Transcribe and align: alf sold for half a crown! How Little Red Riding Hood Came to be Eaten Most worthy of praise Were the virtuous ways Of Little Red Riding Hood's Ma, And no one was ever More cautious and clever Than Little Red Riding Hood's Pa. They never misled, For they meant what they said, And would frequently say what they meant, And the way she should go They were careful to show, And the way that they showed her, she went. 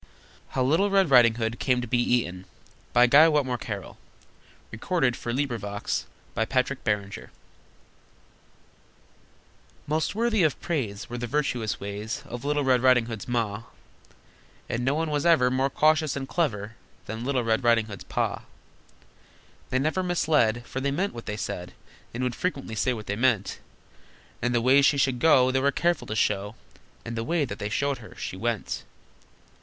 alf 0.55 0.65
sold 0.65 0.65
for 0.65 0.65
half 0.65 0.65
a 0.65 0.65
crown! 0.65 0.65
How 0.65 0.71
Little 0.71 0.89
Red 0.89 1.09
Riding 1.11 1.33
Hood 1.35 1.59
Came 1.59 1.79
to 1.79 1.87
be 1.87 1.99
Eaten 1.99 2.45
Most 9.85 10.15
worthy 10.15 10.41
of 10.43 10.59
praise 10.59 11.07
Were 11.07 11.17
the 11.19 11.27
virtuous 11.27 11.79
ways 11.79 12.23
Of 12.25 12.43
Little 12.43 12.63
Red 12.63 12.81
Riding 12.81 13.05
Hood's 13.05 13.27
Ma, 13.27 13.63
And 14.67 14.83
no 14.83 14.95
one 14.95 15.11
was 15.11 15.23
ever 15.23 15.51
More 15.51 15.69
cautious 15.69 16.15
and 16.15 16.27
clever 16.27 16.73
Than 17.05 17.23
Little 17.23 17.43
Red 17.43 17.63
Riding 17.63 17.85
Hood's 17.85 18.03
Pa. 18.05 18.45
They 19.69 19.77
never 19.77 20.01
misled, 20.01 20.65
For 20.65 20.79
they 20.81 20.89
meant 20.89 21.13
what 21.13 21.27
they 21.27 21.37
said, 21.37 21.73
And 22.11 22.23
would 22.23 22.33
frequently 22.33 22.73
say 22.73 22.91
what 22.91 23.05
they 23.05 23.15
meant, 23.15 23.59
And 24.41 24.55
the 24.55 24.61
way 24.61 24.81
she 24.81 24.97
should 24.97 25.19
go 25.19 25.51
They 25.51 25.59
were 25.59 25.71
careful 25.71 26.07
to 26.07 26.15
show, 26.15 26.55
And 27.05 27.15
the 27.15 27.23
way 27.23 27.45
that 27.45 27.59
they 27.59 27.69
showed 27.69 27.99
her, 27.99 28.15
she 28.15 28.35
went. 28.35 28.83